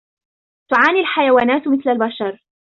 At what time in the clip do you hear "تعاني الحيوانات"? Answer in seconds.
0.71-1.67